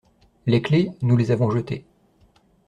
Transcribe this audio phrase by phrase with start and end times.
[0.47, 1.85] Les clefs, nous les avons jetées.